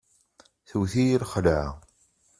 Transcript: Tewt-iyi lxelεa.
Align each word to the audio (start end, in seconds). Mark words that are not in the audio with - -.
Tewt-iyi 0.69 1.17
lxelεa. 1.21 1.67